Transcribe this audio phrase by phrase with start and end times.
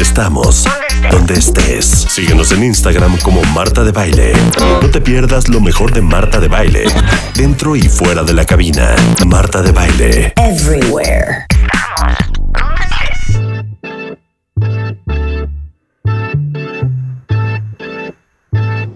[0.00, 0.64] Estamos
[1.10, 1.84] donde estés.
[1.84, 4.32] Síguenos en Instagram como Marta de Baile.
[4.80, 6.84] No te pierdas lo mejor de Marta de Baile,
[7.34, 8.96] dentro y fuera de la cabina.
[9.26, 10.32] Marta de Baile.
[10.36, 11.44] Everywhere.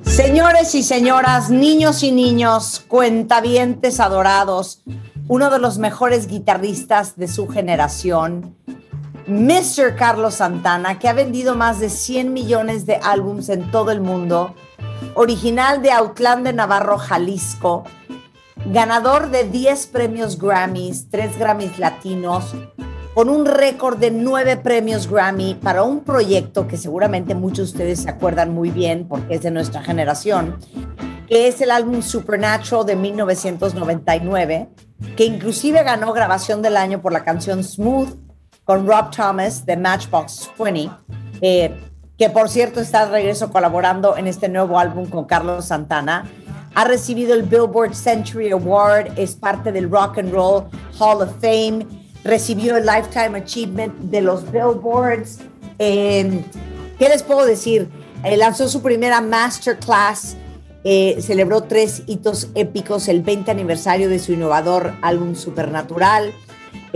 [0.07, 4.82] Señores y señoras, niños y niños, cuentavientes adorados,
[5.29, 8.57] uno de los mejores guitarristas de su generación,
[9.27, 9.96] Mr.
[9.96, 14.55] Carlos Santana, que ha vendido más de 100 millones de álbums en todo el mundo,
[15.15, 17.84] original de Autlán de Navarro, Jalisco,
[18.66, 22.55] ganador de 10 premios Grammys, 3 Grammys latinos,
[23.15, 28.02] con un récord de 9 premios Grammy para un proyecto que seguramente muchos de ustedes
[28.02, 30.59] se acuerdan muy bien porque es de nuestra generación,
[31.29, 34.68] que es el álbum Supernatural de 1999,
[35.16, 38.23] que inclusive ganó grabación del año por la canción Smooth
[38.64, 40.91] con Rob Thomas de Matchbox 20,
[41.41, 41.74] eh,
[42.18, 46.26] que por cierto está de regreso colaborando en este nuevo álbum con Carlos Santana.
[46.74, 50.65] Ha recibido el Billboard Century Award, es parte del Rock and Roll
[50.98, 51.87] Hall of Fame,
[52.24, 55.38] recibió el Lifetime Achievement de los Billboards.
[55.78, 56.43] Eh,
[56.99, 57.90] ¿Qué les puedo decir?
[58.24, 60.37] Eh, lanzó su primera masterclass,
[60.82, 66.32] eh, celebró tres hitos épicos, el 20 aniversario de su innovador álbum Supernatural,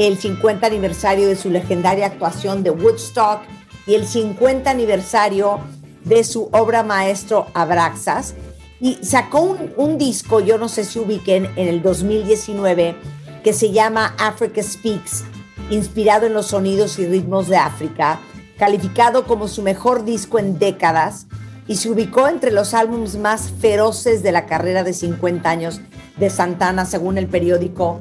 [0.06, 3.40] el 50 aniversario de su legendaria actuación de Woodstock
[3.86, 5.58] y el 50 aniversario
[6.04, 8.34] de su obra maestro Abraxas.
[8.80, 12.94] Y sacó un, disco, yo no sé si ubiquen, en el 2019,
[13.42, 15.24] que se llama Africa Speaks,
[15.68, 18.20] inspirado en los sonidos y ritmos de África,
[18.56, 21.26] calificado como su mejor disco en décadas
[21.66, 25.80] y se ubicó entre los álbumes más feroces de la carrera de 50 años
[26.16, 28.00] de Santana, según el periódico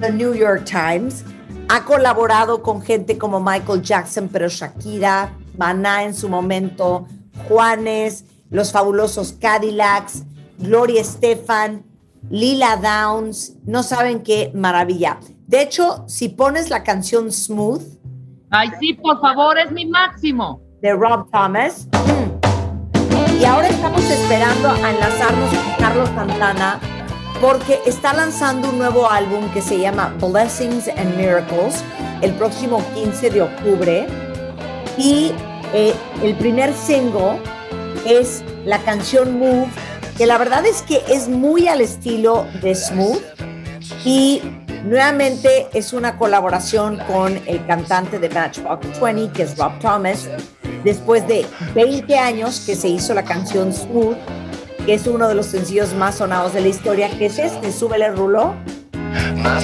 [0.00, 1.24] The New York Times.
[1.68, 7.06] Ha colaborado con gente como Michael Jackson, pero Shakira, Maná en su momento,
[7.48, 10.22] Juanes, los fabulosos Cadillacs,
[10.58, 11.84] Gloria Estefan,
[12.30, 13.54] Lila Downs.
[13.64, 15.18] No saben qué maravilla.
[15.46, 17.82] De hecho, si pones la canción Smooth.
[18.50, 20.62] Ay, sí, por favor, es mi máximo.
[20.80, 21.88] De Rob Thomas.
[23.38, 26.80] Y ahora estamos esperando a enlazarnos con Carlos Santana
[27.40, 31.84] porque está lanzando un nuevo álbum que se llama Blessings and Miracles
[32.20, 34.06] el próximo 15 de octubre.
[34.96, 35.32] Y
[35.72, 37.38] eh, el primer single
[38.04, 39.68] es la canción Move,
[40.16, 43.22] que la verdad es que es muy al estilo de Smooth.
[44.04, 44.42] Y
[44.84, 50.28] nuevamente es una colaboración con el cantante de Matchbox 20, que es Rob Thomas,
[50.82, 54.16] después de 20 años que se hizo la canción Smooth
[54.88, 58.10] que es uno de los sencillos más sonados de la historia, que es este, Súbele
[58.10, 58.54] Rulo.
[59.34, 59.58] My.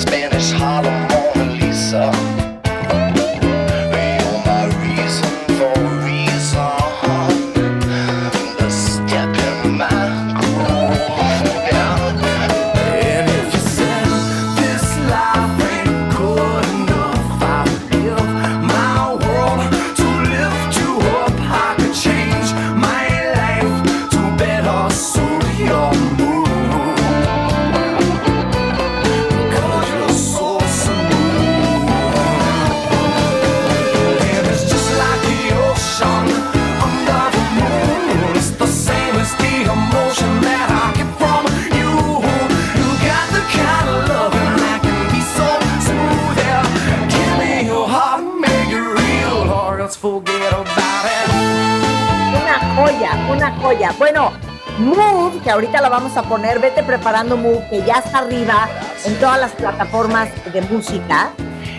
[55.45, 58.67] Que ahorita la vamos a poner, vete preparando Move, que ya está arriba
[59.05, 61.31] en todas las plataformas de música.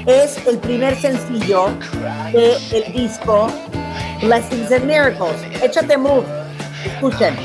[0.05, 1.69] Es el primer sencillo
[2.31, 3.47] del el disco
[4.21, 5.41] Blessings and Miracles.
[5.61, 6.25] Échate Move,
[6.85, 7.35] escuchen.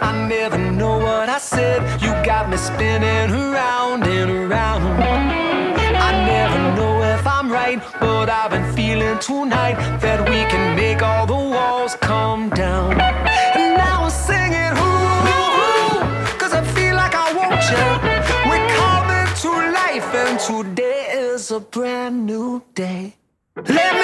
[0.00, 1.82] I never know what I said.
[2.00, 5.41] You got me spinning around and around.
[7.62, 13.00] Right, but I've been feeling tonight that we can make all the walls come down.
[13.00, 17.86] And now we're singing, ooh, cause I feel like I want you.
[18.48, 19.50] We're coming to
[19.80, 23.16] life, and today is a brand new day.
[23.56, 24.01] Let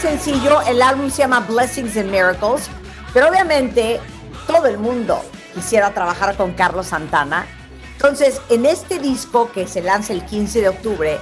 [0.00, 2.68] sencillo, el álbum se llama Blessings and Miracles,
[3.12, 4.00] pero obviamente
[4.46, 5.22] todo el mundo
[5.54, 7.46] quisiera trabajar con Carlos Santana.
[7.92, 11.18] Entonces, en este disco que se lanza el 15 de octubre,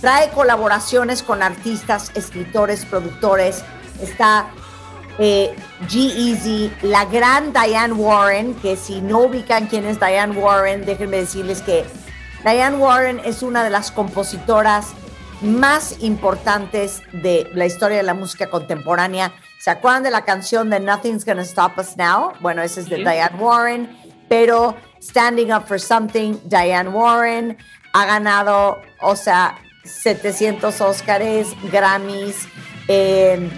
[0.00, 3.62] trae colaboraciones con artistas, escritores, productores.
[4.00, 4.46] Está
[5.18, 11.18] eh, G-Eazy, la gran Diane Warren, que si no ubican quién es Diane Warren, déjenme
[11.18, 11.84] decirles que
[12.42, 14.94] Diane Warren es una de las compositoras
[15.44, 19.32] más importantes de la historia de la música contemporánea.
[19.58, 22.32] ¿Se acuerdan de la canción de Nothing's Gonna Stop Us Now?
[22.40, 23.96] Bueno, esa es de Diane Warren,
[24.28, 27.56] pero Standing Up for Something, Diane Warren
[27.92, 32.48] ha ganado, o sea, 700 Oscars, Grammys.
[32.88, 33.50] Eh,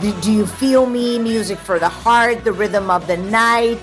[0.00, 1.18] do, You Feel Me?
[1.18, 3.80] Music for the Heart, The Rhythm of the Night,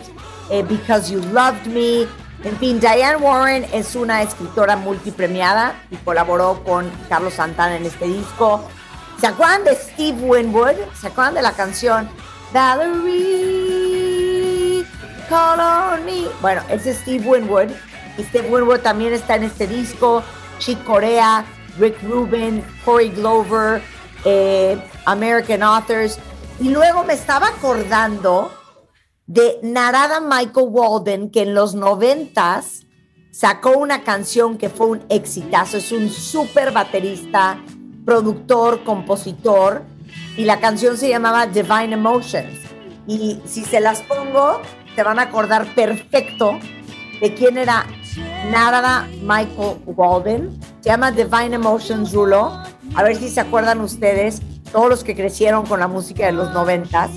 [0.51, 2.07] eh, Because You Loved Me.
[2.43, 8.05] En fin, Diane Warren es una escritora multipremiada y colaboró con Carlos Santana en este
[8.05, 8.63] disco.
[9.19, 10.75] ¿Se acuerdan de Steve Winwood?
[10.99, 12.07] ¿Se acuerdan de la canción
[12.53, 13.65] Valerie
[15.29, 16.25] Call on Me?
[16.41, 17.69] Bueno, es Steve Winwood.
[18.19, 20.21] Steve Winwood también está en este disco.
[20.59, 21.45] Chick Corea,
[21.79, 23.81] Rick Rubin, Corey Glover,
[24.23, 26.19] eh, American Authors.
[26.59, 28.51] Y luego me estaba acordando
[29.27, 32.85] de Narada Michael Walden, que en los noventas
[33.31, 35.77] sacó una canción que fue un exitazo.
[35.77, 37.59] Es un súper baterista,
[38.05, 39.83] productor, compositor.
[40.37, 42.59] Y la canción se llamaba Divine Emotions.
[43.07, 44.61] Y si se las pongo,
[44.95, 46.59] te van a acordar perfecto
[47.19, 47.85] de quién era
[48.51, 50.59] Narada Michael Walden.
[50.81, 52.51] Se llama Divine Emotions, Rulo.
[52.95, 54.41] A ver si se acuerdan ustedes,
[54.71, 57.09] todos los que crecieron con la música de los noventas.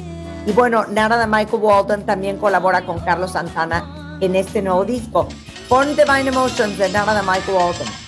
[0.46, 5.28] Y bueno, Narada Michael Walden también colabora con Carlos Santana en este nuevo disco.
[5.68, 8.07] Pon Divine Emotions de Narada Michael Walden.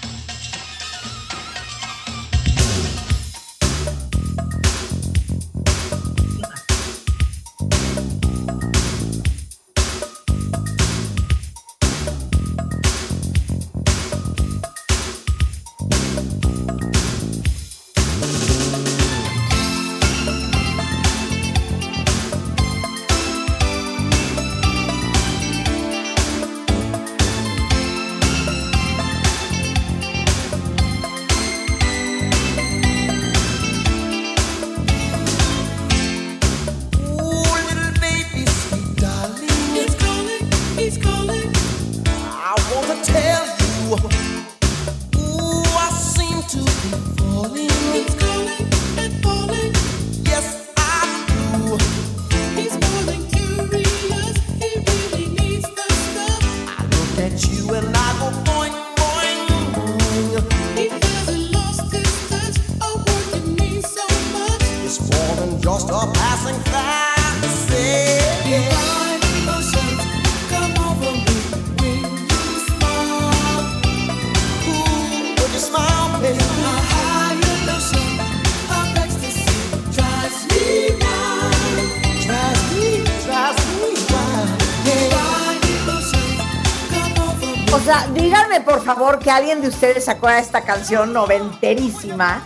[88.84, 92.44] Favor que alguien de ustedes de esta canción noventerísima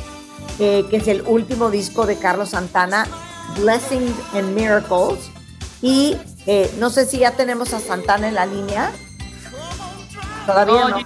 [0.59, 3.07] eh, que es el último disco de Carlos Santana,
[3.59, 5.31] Blessings and Miracles.
[5.81, 6.15] Y
[6.47, 8.91] eh, no sé si ya tenemos a Santana en la línea.
[10.45, 10.99] Todavía no.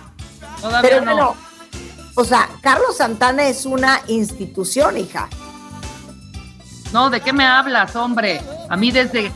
[0.62, 1.36] Todavía no.
[2.16, 5.30] o sea, Carlos Santana es una institución, hija.
[6.92, 8.42] No, ¿de qué me hablas, hombre?
[8.68, 9.32] A mí desde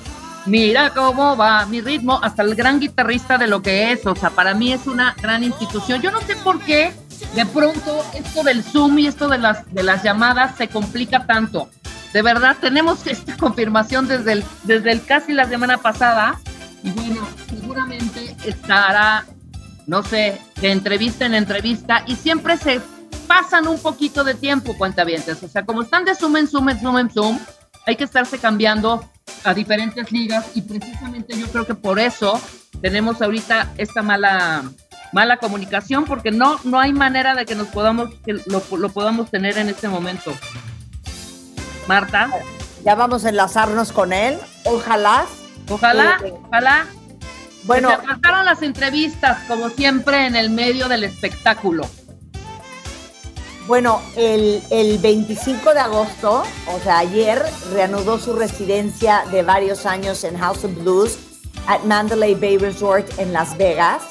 [0.45, 4.29] mira cómo va mi ritmo, hasta el gran guitarrista de lo que es, o sea,
[4.29, 6.01] para mí es una gran institución.
[6.01, 6.93] Yo no sé por qué
[7.35, 11.69] de pronto esto del Zoom y esto de las, de las llamadas se complica tanto.
[12.13, 16.39] De verdad, tenemos esta confirmación desde el, desde el casi la semana pasada
[16.83, 19.25] y bueno, seguramente estará
[19.85, 22.79] no sé, de entrevista en entrevista y siempre se,
[23.27, 25.41] pasan un poquito de tiempo, cuentavientes.
[25.43, 27.39] O sea, como están de zoom en zoom en zoom en zoom,
[27.85, 29.09] hay que estarse cambiando
[29.43, 32.39] a diferentes ligas y precisamente yo creo que por eso
[32.81, 34.63] tenemos ahorita esta mala
[35.13, 39.29] mala comunicación porque no no hay manera de que nos podamos que lo, lo podamos
[39.31, 40.33] tener en este momento.
[41.87, 42.29] Marta,
[42.83, 44.37] ya vamos a enlazarnos con él.
[44.65, 45.25] Ojalá.
[45.69, 46.87] Ojalá, eh, ojalá.
[47.63, 51.87] Bueno, se pasaron las entrevistas como siempre en el medio del espectáculo.
[53.67, 60.25] Bueno, el, el, 25 de agosto, o sea, ayer, reanudó su residencia de varios años
[60.25, 61.17] en House of Blues
[61.67, 64.03] at Mandalay Bay Resort en Las Vegas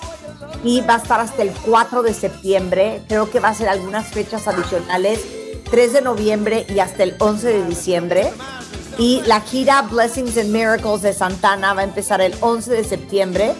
[0.64, 3.02] y va a estar hasta el 4 de septiembre.
[3.08, 5.20] Creo que va a ser algunas fechas adicionales,
[5.72, 8.30] 3 de noviembre y hasta el 11 de diciembre.
[8.98, 13.54] Y la gira Blessings and Miracles de Santana va a empezar el 11 de septiembre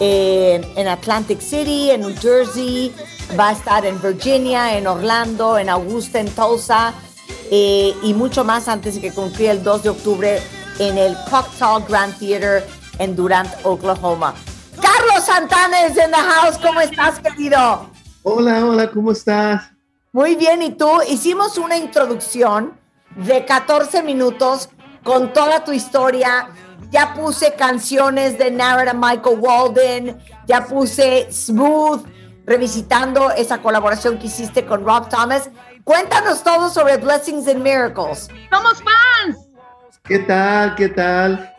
[0.00, 2.92] en Atlantic City, en New Jersey,
[3.38, 6.92] va a estar en Virginia, en Orlando, en Augusta, en Tulsa
[7.50, 10.42] eh, y mucho más antes de que concluya el 2 de octubre
[10.80, 12.66] en el Cocktail Grand Theater
[12.98, 14.34] en Durant, Oklahoma.
[14.82, 16.58] Carlos Santana es en the house.
[16.58, 17.88] ¿Cómo estás, querido?
[18.24, 19.75] Hola, hola, ¿cómo estás?
[20.16, 20.88] Muy bien, ¿y tú?
[21.06, 22.72] Hicimos una introducción
[23.16, 24.70] de 14 minutos
[25.04, 26.48] con toda tu historia.
[26.90, 32.06] Ya puse canciones de Narada Michael Walden, ya puse Smooth,
[32.46, 35.50] revisitando esa colaboración que hiciste con Rob Thomas.
[35.84, 38.30] Cuéntanos todo sobre Blessings and Miracles.
[38.50, 39.36] ¡Somos fans!
[40.04, 40.76] ¿Qué tal?
[40.76, 41.54] ¿Qué tal?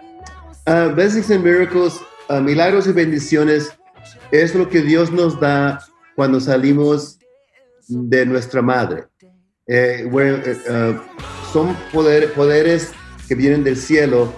[0.65, 3.71] Uh, Blessings and Miracles, uh, milagros y bendiciones,
[4.31, 5.79] es lo que Dios nos da
[6.15, 7.16] cuando salimos
[7.87, 9.05] de nuestra madre.
[9.67, 10.99] Eh, uh,
[11.51, 12.91] son poder, poderes
[13.27, 14.33] que vienen del cielo.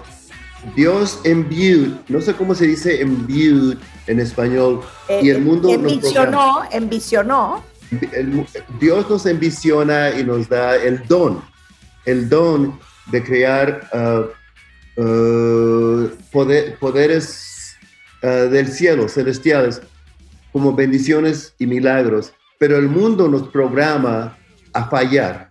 [0.76, 3.76] Dios envió, no sé cómo se dice envió
[4.06, 4.82] en español,
[5.22, 7.64] y el mundo envisionó, nos envisionó.
[8.78, 11.42] Dios nos envisiona y nos da el don,
[12.04, 12.78] el don
[13.10, 16.10] de crear uh, uh,
[16.78, 17.76] poderes
[18.22, 19.80] uh, del cielo, celestiales,
[20.52, 22.32] como bendiciones y milagros.
[22.60, 24.36] Pero el mundo nos programa
[24.72, 25.50] a fallar,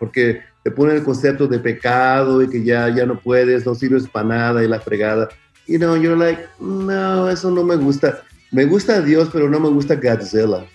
[0.00, 4.08] porque te pone el concepto de pecado y que ya, ya no puedes, no sirves
[4.08, 5.28] para nada y la fregada
[5.68, 8.22] you know, you're like, no, eso no me gusta.
[8.50, 10.66] Me gusta Dios, pero no me gusta Godzilla.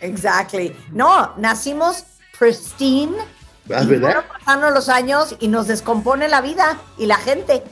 [0.00, 0.76] Exactly.
[0.92, 2.04] No, nacimos
[2.38, 3.16] pristine.
[3.68, 4.24] ¿Es ah, verdad?
[4.28, 7.62] Pasando los años y nos descompone la vida y la gente.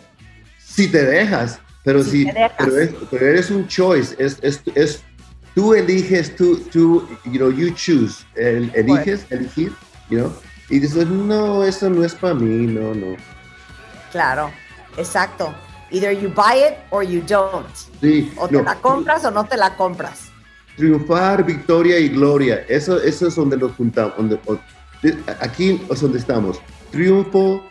[0.58, 5.02] Si te dejas, pero si, Pero, eres un choice, es, es, es,
[5.54, 9.72] tú eliges, tú, tú, you know, you choose, eliges, elegir,
[10.08, 10.32] you know,
[10.68, 13.16] y dices, no, eso no es para mí, no, no.
[14.10, 14.50] Claro,
[14.96, 15.54] exacto.
[15.90, 17.68] Either you buy it or you don't.
[18.00, 20.30] Sí, o te la compras o no te la compras.
[20.76, 22.64] Triunfar, victoria y gloria.
[22.68, 24.14] Eso, eso es donde nos juntamos.
[25.40, 26.58] aquí es donde estamos.
[26.90, 27.62] Triunfo,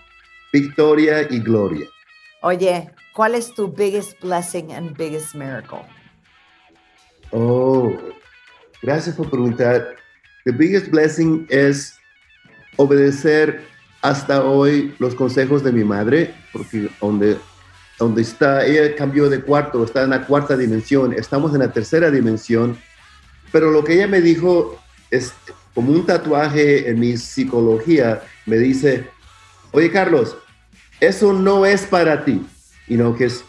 [0.54, 1.88] victoria y gloria.
[2.44, 5.80] Oye, ¿cuál es tu biggest blessing and biggest miracle?
[7.32, 7.94] Oh,
[8.82, 9.96] gracias por preguntar.
[10.46, 11.96] The biggest blessing es
[12.78, 13.62] obedecer
[14.02, 17.38] hasta hoy los consejos de mi madre, porque donde
[18.02, 22.10] donde está, ella cambió de cuarto, está en la cuarta dimensión, estamos en la tercera
[22.10, 22.76] dimensión,
[23.52, 25.34] pero lo que ella me dijo es
[25.76, 29.08] como un tatuaje en mi psicología, me dice,
[29.72, 30.36] oye Carlos,
[31.00, 32.44] eso no es para ti,
[32.88, 33.46] you know, que es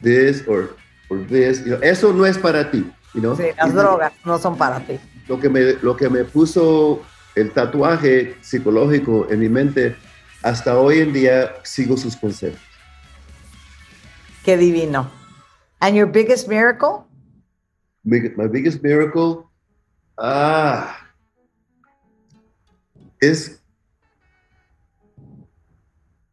[0.00, 0.76] this or,
[1.08, 3.20] or this, eso no es para ti, Sí,
[3.56, 4.98] las drogas no son para ti.
[5.28, 7.02] Lo que, me, lo que me puso
[7.34, 9.96] el tatuaje psicológico en mi mente,
[10.42, 12.60] hasta hoy en día sigo sus consejos.
[14.44, 15.10] Qué divino.
[15.80, 17.04] And your biggest miracle?
[18.04, 19.44] My biggest miracle,
[20.18, 20.96] ah,
[23.20, 23.60] es,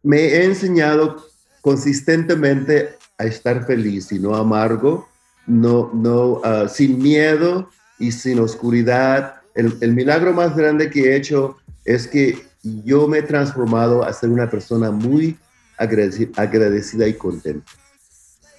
[0.02, 1.24] me he enseñado
[1.62, 5.09] consistentemente a estar feliz y no amargo,
[5.50, 9.36] no, no, uh, sin miedo y sin oscuridad.
[9.56, 14.14] El, el, milagro más grande que he hecho es que yo me he transformado a
[14.14, 15.38] ser una persona muy
[15.78, 17.72] agradecida, agradecida y contenta.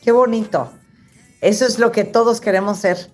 [0.02, 0.72] Qué bonito.
[1.40, 3.10] Eso es lo que todos queremos ser,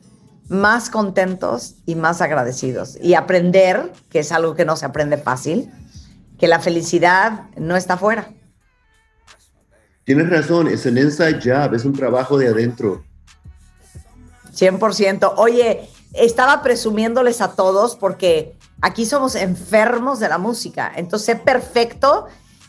[0.48, 2.98] más contentos y más agradecidos.
[3.00, 5.70] Y aprender, que es algo que no se aprende fácil,
[6.38, 8.30] que la felicidad no está afuera.
[10.04, 13.04] Tienes razón, es un inside job, es un trabajo de adentro.
[14.56, 15.34] 100%.
[15.36, 20.92] Oye, estaba presumiéndoles a todos porque aquí somos enfermos de la música.
[20.96, 22.26] Entonces, sé perfecto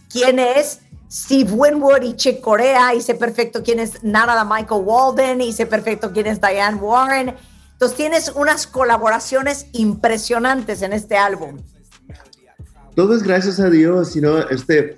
[0.09, 5.41] quién es Steve Winwood y Chick Corea, y sé perfecto quién es Narada Michael Walden,
[5.41, 7.33] y sé perfecto quién es Diane Warren.
[7.73, 11.61] Entonces tienes unas colaboraciones impresionantes en este álbum.
[12.95, 14.97] Todo es gracias a Dios, sino este,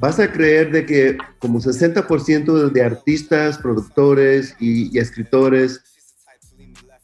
[0.00, 5.82] vas a creer de que como 60% de artistas, productores y, escritores,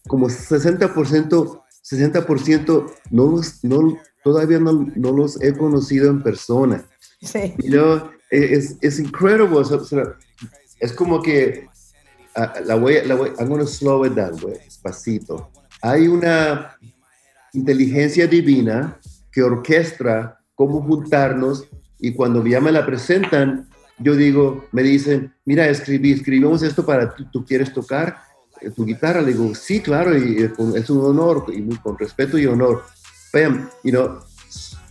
[0.08, 6.84] como 60%, 60% no los, no, todavía no, no, los he conocido en persona.
[7.20, 7.54] Sí.
[8.30, 9.46] es, es increíble.
[10.80, 11.66] es como que
[12.36, 15.50] uh, la voy, la voy, I'm going to slow it down, güey, despacito.
[15.82, 16.76] Hay una
[17.52, 18.98] inteligencia divina
[19.32, 21.66] que orquestra cómo juntarnos
[21.98, 27.14] y cuando ya me la presentan, yo digo, me dicen, mira, escribí, escribimos esto para
[27.14, 28.16] ti, tú quieres tocar
[28.74, 29.22] tu guitarra.
[29.22, 30.42] Le digo, sí, claro, y
[30.74, 32.84] es un honor, y con respeto y honor.
[33.32, 34.18] Bam, you know,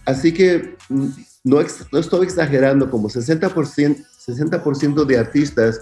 [0.06, 1.08] así que mm,
[1.44, 1.60] no,
[1.92, 5.82] no estoy exagerando, como 60%, 60 de artistas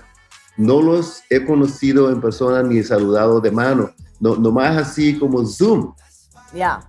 [0.57, 5.93] no los he conocido en persona ni saludado de mano, no, nomás así como Zoom.
[6.51, 6.79] Ya,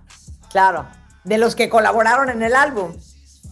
[0.51, 0.87] claro
[1.23, 2.91] de los que colaboraron en el álbum.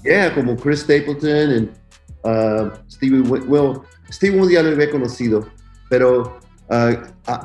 [0.04, 5.48] Yeah, como Chris Stapleton y uh, Stevie, well, Stevie Wonder ya lo había conocido,
[5.90, 6.96] pero uh,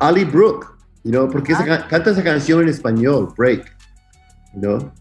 [0.00, 0.66] Ali Brooke,
[1.04, 1.86] you know, porque ah.
[1.88, 3.76] canta esa canción en español, Break,
[4.54, 4.92] ¿no?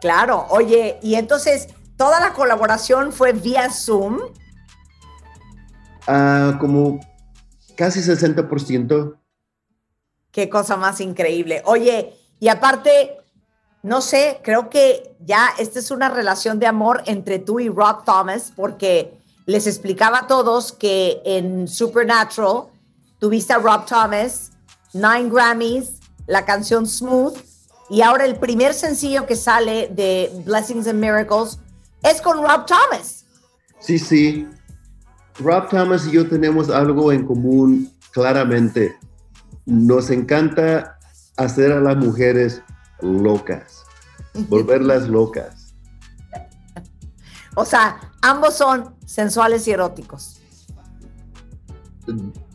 [0.00, 4.18] Claro, oye, y entonces toda la colaboración fue vía Zoom.
[6.06, 7.00] Uh, como
[7.76, 9.16] casi 60%.
[10.30, 11.62] Qué cosa más increíble.
[11.64, 13.16] Oye, y aparte,
[13.82, 18.04] no sé, creo que ya esta es una relación de amor entre tú y Rob
[18.04, 22.64] Thomas, porque les explicaba a todos que en Supernatural
[23.24, 24.50] tuviste a Rob Thomas,
[24.92, 27.34] Nine Grammys, la canción Smooth,
[27.88, 31.58] y ahora el primer sencillo que sale de Blessings and Miracles
[32.02, 33.24] es con Rob Thomas.
[33.78, 34.46] Sí, sí.
[35.38, 38.94] Rob Thomas y yo tenemos algo en común claramente.
[39.64, 40.98] Nos encanta
[41.38, 42.60] hacer a las mujeres
[43.00, 43.84] locas,
[44.50, 45.74] volverlas locas.
[47.54, 50.33] O sea, ambos son sensuales y eróticos.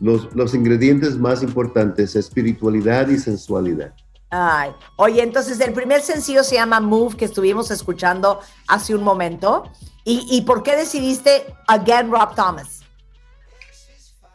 [0.00, 3.92] Los, los ingredientes más importantes, espiritualidad y sensualidad.
[4.30, 9.64] Ay, oye, entonces el primer sencillo se llama Move, que estuvimos escuchando hace un momento.
[10.04, 12.80] ¿Y, y por qué decidiste Again Rob Thomas?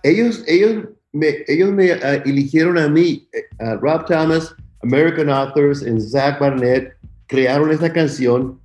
[0.03, 5.99] Ellos, ellos me, ellos me ah, eligieron a mí, eh, Rob Thomas, American Authors en
[5.99, 6.95] Zach Barnett
[7.27, 8.59] crearon esta canción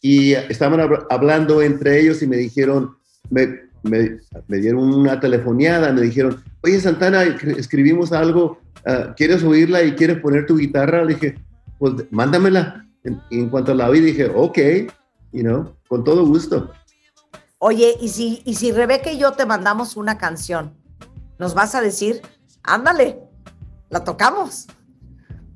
[0.00, 2.96] y estaban hablando entre ellos y me dijeron,
[3.30, 4.18] me, me,
[4.58, 10.46] dieron una telefoneada, me dijeron, oye Santana, escribimos algo, ah, ¿quieres oírla y quieres poner
[10.46, 11.04] tu guitarra?
[11.04, 11.38] Le dije,
[11.78, 12.84] pues mándamela.
[13.30, 14.58] Y en cuanto la oí dije, ok,
[15.32, 16.70] you know, con todo gusto.
[17.58, 20.74] Oye, ¿y si, y si Rebeca y yo te mandamos una canción,
[21.38, 22.20] nos vas a decir,
[22.62, 23.18] ándale,
[23.90, 24.66] la tocamos.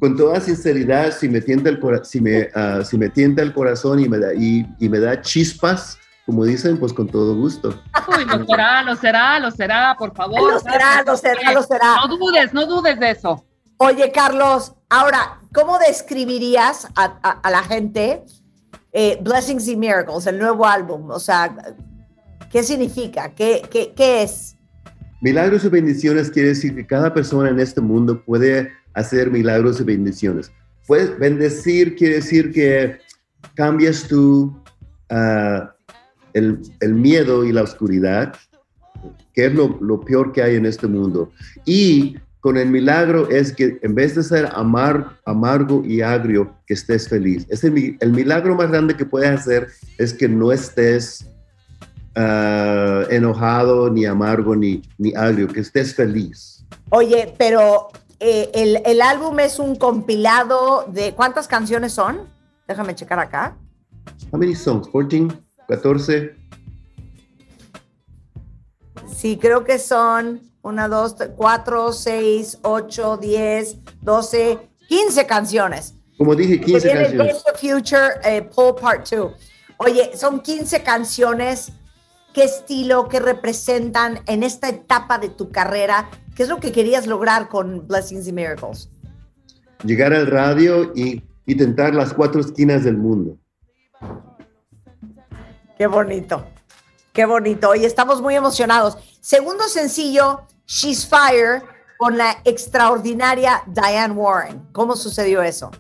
[0.00, 4.00] Con toda sinceridad, si me tienta el, si me, uh, si me tienta el corazón
[4.00, 7.74] y me, da, y, y, me da chispas, como dicen, pues con todo gusto.
[8.08, 10.52] Uy, lo será, lo será, lo será, por favor.
[10.52, 11.96] Lo será, lo será, lo será.
[12.06, 13.44] No dudes, no dudes de eso.
[13.78, 18.22] Oye, Carlos, ahora, ¿cómo describirías a, a, a la gente
[18.92, 21.11] eh, Blessings and Miracles, el nuevo álbum?
[21.11, 21.54] O sea,
[22.50, 23.35] ¿qué significa?
[23.35, 24.56] ¿Qué, qué, qué es?
[25.20, 29.85] Milagros y bendiciones quiere decir que cada persona en este mundo puede hacer milagros y
[29.85, 30.52] bendiciones.
[30.87, 32.98] Pues bendecir quiere decir que
[33.54, 34.62] cambias tú
[35.11, 35.74] ah,
[36.35, 38.35] el, el, miedo y la oscuridad,
[39.35, 41.31] que es lo, lo, peor que hay en este mundo.
[41.64, 46.75] Y con el milagro es que en vez de ser amar, amargo y agrio, que
[46.75, 47.47] estés feliz.
[47.49, 51.25] Es el, el milagro más grande que puedes hacer es que no estés
[52.16, 56.64] uh, enojado, ni amargo, ni, ni agrio, que estés feliz.
[56.90, 62.23] Oye, pero eh, el, el, álbum es un compilado de ¿cuántas canciones son?
[62.66, 63.57] Déjame checar acá.
[64.33, 64.88] How many songs?
[64.88, 65.29] 14,
[65.76, 66.37] 14.
[69.14, 74.58] Sí, creo que son 1, 2, 4, 6, 8, 10, 12,
[74.88, 75.94] 15 canciones.
[76.18, 77.44] Como dije, 15 canciones.
[77.44, 79.32] The Future, eh, Paul Part 2.
[79.78, 81.72] Oye, son 15 canciones
[82.35, 87.06] qué estilo, qué representan en esta etapa de tu carrera, qué es lo que querías
[87.06, 88.90] lograr con Blessings and Miracles.
[89.85, 93.38] Llegar al radio y, y tentar las cuatro esquinas del mundo.
[95.78, 96.46] Qué bonito,
[97.12, 97.70] qué bonito.
[97.70, 98.98] Hoy estamos muy emocionados.
[99.20, 101.62] Segundo sencillo, She's Fire,
[101.98, 104.62] con la extraordinaria Diane Warren.
[104.72, 105.70] ¿Cómo sucedió eso?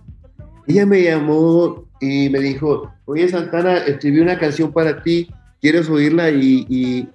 [0.66, 5.28] Ella me llamó y me dijo, oye Santana, escribí una canción para ti
[5.62, 7.08] ¿quieres oírla y, y,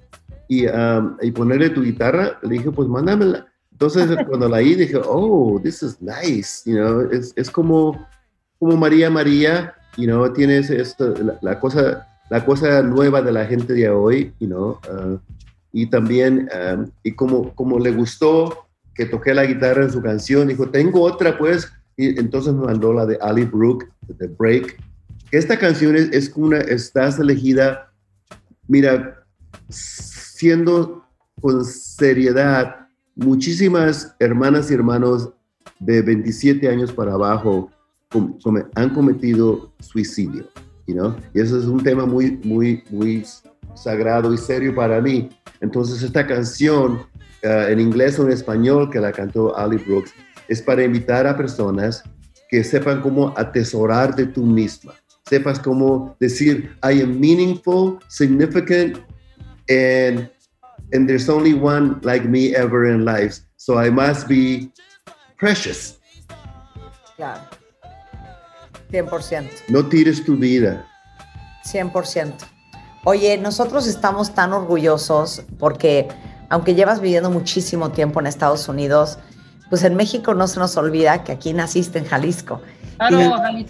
[0.48, 2.40] y, um, y, ponerle tu guitarra?
[2.42, 7.02] Le dije, pues mándamela, Entonces, cuando la oí, dije, oh, this is nice, you know,
[7.12, 8.08] es, es como,
[8.58, 10.72] como María María, you know, tienes
[11.42, 15.20] la, cosa, la cosa nueva de la gente de hoy, you uh,
[15.72, 20.48] y también, um, y como, como le gustó que toqué la guitarra en su canción,
[20.48, 23.88] dijo, tengo otra, pues, y entonces me mandó la de Ali Brooke,
[24.18, 24.76] The Break.
[25.32, 27.92] Esta canción es, una, estás elegida,
[28.68, 29.24] mira,
[29.70, 31.04] siendo
[31.42, 35.30] con seriedad, muchísimas hermanas y hermanos
[35.80, 37.70] de 27 años para abajo
[38.76, 40.48] han cometido suicidio,
[40.88, 41.16] you know?
[41.34, 43.24] y eso es un tema muy, muy, muy
[43.76, 45.30] sagrado y serio para mí.
[45.62, 47.06] Entonces esta canción,
[47.44, 50.14] uh, en inglés o en español, que la cantó Ali Brooks,
[50.48, 52.04] es para invitar a personas
[52.50, 54.94] que sepan cómo atesorar de tú misma,
[55.30, 58.98] sepas cómo decir, I am meaningful, significant,
[59.70, 60.30] and,
[60.94, 64.72] and there's only one like me ever in life, so I must be
[65.38, 66.00] precious.
[67.18, 67.57] Claro.
[68.92, 69.50] 100%.
[69.70, 70.86] No tires tu vida.
[71.66, 72.34] 100%.
[73.04, 76.08] Oye, nosotros estamos tan orgullosos porque
[76.50, 79.20] aunque llevas viviendo muchísimo tiempo en Estados Unidos,
[79.70, 82.62] pues en México no se nos olvida que aquí naciste en Jalisco.
[82.98, 83.20] Claro,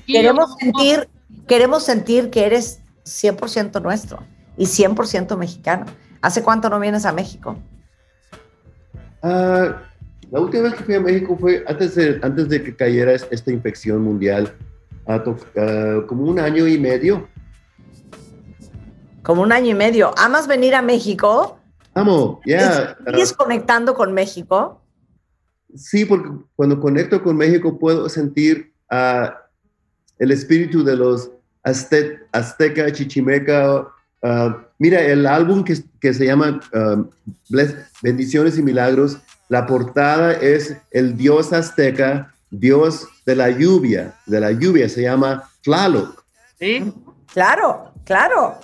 [0.05, 1.09] queremos sentir,
[1.47, 4.23] queremos sentir que eres 100% nuestro
[4.57, 5.85] y 100% mexicano.
[6.21, 7.57] ¿Hace cuánto no vienes a México?
[9.23, 9.73] Uh,
[10.31, 13.51] la última vez que fui a México fue antes de, antes de que cayera esta
[13.51, 14.53] infección mundial,
[15.07, 17.27] uh, como un año y medio.
[19.23, 20.13] Como un año y medio.
[20.17, 21.59] ¿Amas venir a México?
[21.93, 22.57] Amo, ya.
[22.57, 22.97] Yeah.
[23.07, 24.81] ¿Sigues conectando con México?
[25.75, 29.29] Sí, porque cuando conecto con México puedo sentir uh,
[30.19, 31.29] el espíritu de los
[31.63, 33.87] azte azteca, chichimeca.
[34.21, 37.09] Uh, mira, el álbum que, que se llama uh,
[38.01, 39.17] Bendiciones y Milagros,
[39.49, 45.49] la portada es el dios azteca, dios de la lluvia, de la lluvia, se llama
[45.61, 46.23] Tlaloc.
[46.59, 46.93] Sí.
[47.33, 48.57] Claro, claro.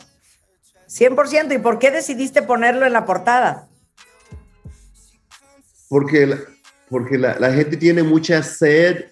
[0.87, 1.55] 100%.
[1.55, 3.67] ¿Y por qué decidiste ponerlo en la portada?
[5.89, 6.37] Porque la,
[6.89, 9.05] porque la, la, gente tiene mucha sed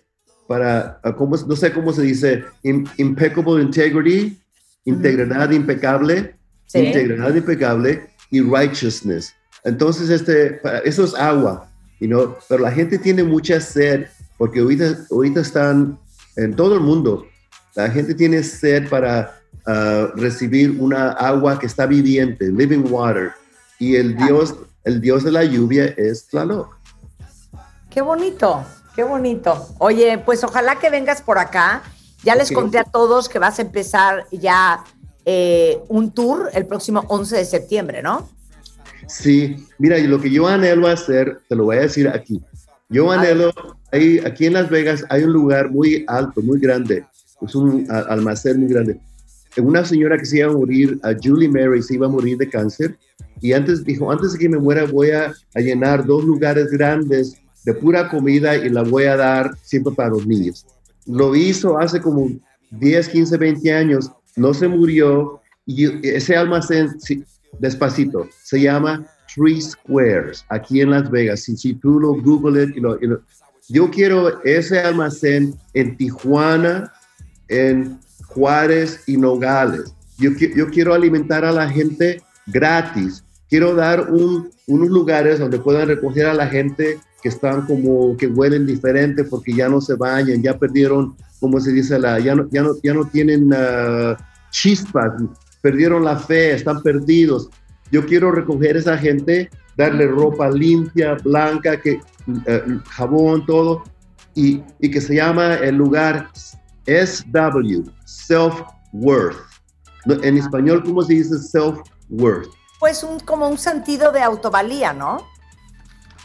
[0.47, 4.41] para, ¿cómo, no sé cómo se dice, impeccable integrity,
[4.86, 6.79] integridad impecable, sí.
[6.79, 9.34] integridad impecable y righteousness.
[9.63, 12.36] Entonces, este, eso es agua, you know?
[12.49, 14.07] pero la gente tiene mucha sed
[14.41, 15.99] porque ahorita, ahorita están
[16.36, 17.27] en todo el mundo,
[17.75, 23.34] la gente tiene sed para uh, recibir una agua que está viviente, living water,
[23.77, 26.75] y el Dios, el Dios de la lluvia es Tlaloc.
[27.91, 29.75] Qué bonito, qué bonito.
[29.77, 31.84] Oye, pues ojalá que vengas por acá.
[32.23, 32.56] Ya les okay.
[32.56, 34.84] conté a todos que vas a empezar ya
[35.23, 38.27] eh, un tour el próximo 11 de septiembre, ¿no?
[39.08, 42.41] Sí, mira, lo que yo anhelo hacer, te lo voy a decir aquí.
[42.89, 43.54] Yo anhelo,
[43.91, 47.06] hay, aquí en Las Vegas hay un lugar muy alto, muy grande,
[47.41, 48.99] es un almacén muy grande.
[49.58, 52.47] Una señora que se iba a morir, a Julie Mary, se iba a morir de
[52.47, 52.97] cáncer,
[53.41, 57.36] y antes dijo, antes de que me muera voy a, a llenar dos lugares grandes
[57.65, 60.65] de pura comida y la voy a dar siempre para los niños.
[61.06, 62.30] Lo hizo hace como
[62.71, 66.89] 10, 15, 20 años, no se murió y ese almacén,
[67.60, 71.41] despacito, se llama Three Squares, aquí en Las Vegas.
[71.41, 73.21] Si, si tú lo Google it, y y lo,
[73.71, 76.91] yo quiero ese almacén en Tijuana,
[77.47, 79.93] en Juárez y Nogales.
[80.17, 80.31] Yo,
[80.71, 83.23] quiero alimentar a la gente gratis.
[83.49, 88.27] Quiero dar un, unos lugares donde puedan recoger a la gente que están como que
[88.27, 92.47] huelen diferente porque ya no se bañan, ya perdieron, como se dice, la, ya, no,
[92.51, 94.15] ya, no, ya no tienen uh,
[94.51, 95.13] chispas,
[95.62, 97.49] perdieron la fe, están perdidos.
[97.91, 101.99] Yo quiero recoger a esa gente, darle ropa limpia, blanca, que,
[102.89, 103.84] jabón, todo,
[104.36, 106.29] y, y que se llama el lugar
[106.86, 109.38] SW, Self-Worth.
[110.23, 112.49] En español, ¿cómo se dice self-worth?
[112.79, 115.19] Pues un, como un sentido de autovalía, ¿no?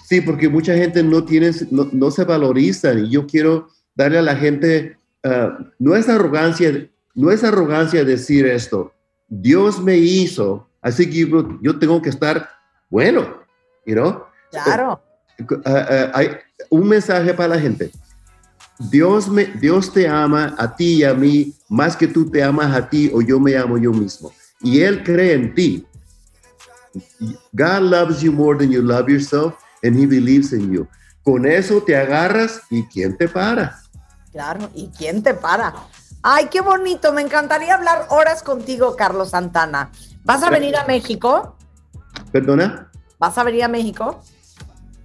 [0.04, 4.22] Sí, porque mucha gente no tiene, no, no se valoriza y yo quiero darle a
[4.22, 8.92] la gente, uh, no es arrogancia, no es arrogancia decir esto.
[9.28, 12.48] Dios me hizo, así que yo, yo tengo que estar
[12.88, 13.42] bueno,
[13.84, 14.22] you know?
[14.50, 15.02] Claro.
[15.38, 16.30] Uh, uh, hay
[16.70, 17.90] un mensaje para la gente.
[18.78, 22.74] Dios, me, Dios te ama a ti y a mí más que tú te amas
[22.74, 24.32] a ti o yo me amo yo mismo.
[24.60, 25.86] Y Él cree en ti.
[27.52, 30.86] God loves you more than you love yourself and He believes in you.
[31.22, 33.80] Con eso te agarras y ¿quién te para?
[34.30, 35.74] Claro, ¿y quién te para?
[36.22, 39.90] Ay, qué bonito, me encantaría hablar horas contigo, Carlos Santana.
[40.24, 41.56] ¿Vas a venir a México?
[42.32, 42.90] ¿Perdona?
[43.18, 44.22] ¿Vas a venir a México?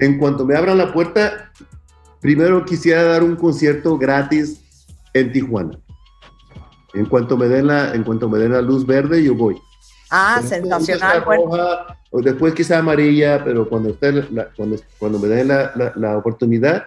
[0.02, 1.52] En cuanto me abran la puerta,
[2.20, 4.60] primero quisiera dar un concierto gratis
[5.14, 5.80] en Tijuana.
[6.96, 9.58] En cuanto me den la, en cuanto me den la luz verde, yo voy.
[10.10, 11.24] Ah, Después sensacional.
[11.24, 15.72] Bueno, roja, o después quizá amarilla, pero cuando, usted, la- cuando, cuando me den la,
[15.76, 16.84] la- la oportunidad,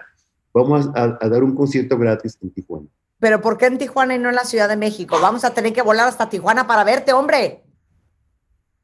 [0.53, 2.87] vamos a, a dar un concierto gratis en Tijuana.
[3.17, 5.17] pero ¿por qué en Tijuana y no en la Ciudad de México?
[5.21, 7.63] Vamos a tener que volar hasta Tijuana para verte, hombre.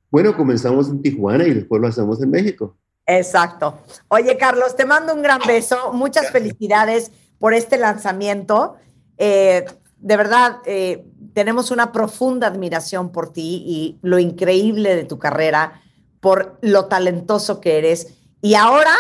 [0.10, 2.78] Bueno, comenzamos en Tijuana y después lo hacemos en México.
[3.06, 3.80] Exacto.
[4.08, 5.92] Oye, Carlos, te mando un gran beso.
[5.94, 8.76] Muchas felicidades por este lanzamiento.
[9.18, 9.66] Eh,
[9.98, 15.82] de verdad, eh, tenemos una profunda admiración por ti y lo increíble de tu carrera,
[16.20, 18.16] por lo talentoso que eres.
[18.42, 18.94] Y ahora,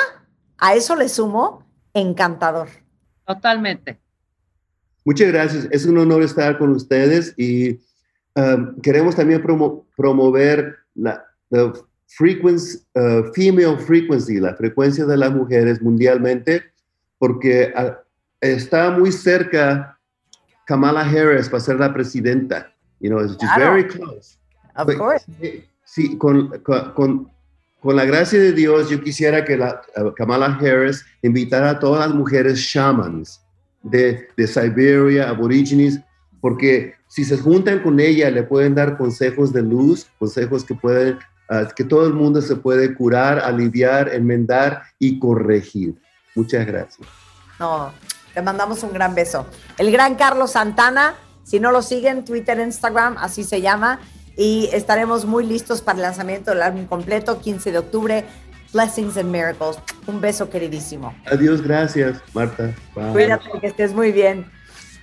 [0.57, 2.67] a eso le sumo, encantador.
[3.25, 3.99] Totalmente.
[5.05, 5.67] Muchas gracias.
[5.71, 7.79] Es un honor estar con ustedes y
[8.35, 11.25] um, queremos también promo- promover la
[12.17, 16.63] frequency, uh, female frequency, la frecuencia de las mujeres mundialmente,
[17.17, 17.99] porque ah,
[18.41, 19.97] está muy cerca
[20.65, 22.73] Kamala Harris para ser la presidenta.
[22.99, 23.73] You know, it's just Claro.
[23.73, 24.37] very close.
[24.75, 25.25] Of Pues, course.
[25.85, 26.93] Sí, con, con,
[27.81, 32.07] con- la gracia de Dios, yo quisiera que la, uh, Kamala Harris invitara a todas
[32.07, 33.41] las mujeres shamans
[33.83, 35.99] de, de Siberia, aborígenes,
[36.39, 41.17] porque si se juntan con ella, le pueden dar consejos de luz, consejos que pueden,
[41.75, 45.95] que todo el mundo se puede curar, aliviar, enmendar y corregir.
[46.35, 47.07] Muchas gracias.
[47.59, 47.91] No,
[48.33, 49.45] te mandamos un gran beso.
[49.77, 53.99] El gran Carlos Santana, si no lo siguen, Twitter, Instagram, así se llama.
[54.37, 58.25] Y estaremos muy listos para el lanzamiento del álbum completo, 15 de octubre.
[58.73, 59.77] Blessings and Miracles.
[60.07, 61.13] Un beso queridísimo.
[61.29, 62.73] Adiós, gracias, Marta.
[62.95, 63.11] Bye.
[63.11, 64.49] Cuídate, que estés muy bien.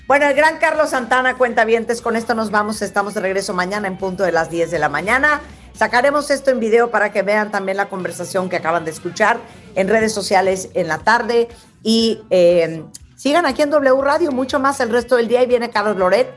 [0.07, 2.81] Bueno, el gran Carlos Santana, cuenta vientes, con esto nos vamos.
[2.81, 5.43] Estamos de regreso mañana en punto de las 10 de la mañana.
[5.79, 9.39] Sacaremos esto en video para que vean también la conversación que acaban de escuchar
[9.77, 11.47] en redes sociales en la tarde.
[11.85, 12.83] Y eh,
[13.15, 15.41] sigan aquí en W Radio, mucho más el resto del día.
[15.45, 16.35] Y viene Carlos Loret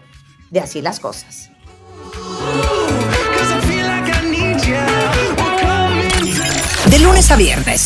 [0.52, 1.50] de Así las Cosas.
[6.86, 7.86] De lunes a viernes,